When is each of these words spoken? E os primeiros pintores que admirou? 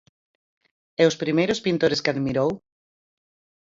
E 1.01 1.03
os 1.09 1.19
primeiros 1.21 1.63
pintores 1.65 2.01
que 2.03 2.11
admirou? 2.11 2.51